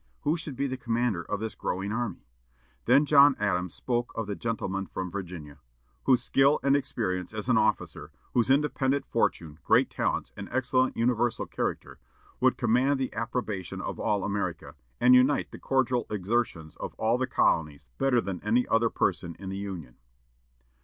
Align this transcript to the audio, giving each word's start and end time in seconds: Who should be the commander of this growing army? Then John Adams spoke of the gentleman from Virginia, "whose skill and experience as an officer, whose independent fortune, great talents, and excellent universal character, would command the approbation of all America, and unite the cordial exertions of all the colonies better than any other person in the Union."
Who 0.21 0.35
should 0.35 0.55
be 0.55 0.65
the 0.65 0.77
commander 0.77 1.21
of 1.23 1.39
this 1.39 1.53
growing 1.53 1.91
army? 1.91 2.25
Then 2.85 3.05
John 3.05 3.35
Adams 3.37 3.75
spoke 3.75 4.11
of 4.15 4.25
the 4.25 4.35
gentleman 4.35 4.87
from 4.87 5.11
Virginia, 5.11 5.59
"whose 6.05 6.23
skill 6.23 6.59
and 6.63 6.75
experience 6.75 7.35
as 7.35 7.47
an 7.49 7.57
officer, 7.59 8.11
whose 8.33 8.49
independent 8.49 9.05
fortune, 9.05 9.59
great 9.63 9.91
talents, 9.91 10.31
and 10.35 10.49
excellent 10.51 10.97
universal 10.97 11.45
character, 11.45 11.99
would 12.39 12.57
command 12.57 12.99
the 12.99 13.13
approbation 13.13 13.79
of 13.79 13.99
all 13.99 14.23
America, 14.23 14.73
and 14.99 15.13
unite 15.13 15.51
the 15.51 15.59
cordial 15.59 16.07
exertions 16.09 16.75
of 16.77 16.95
all 16.95 17.19
the 17.19 17.27
colonies 17.27 17.85
better 17.99 18.19
than 18.19 18.41
any 18.43 18.67
other 18.69 18.89
person 18.89 19.35
in 19.37 19.49
the 19.49 19.57
Union." 19.59 19.97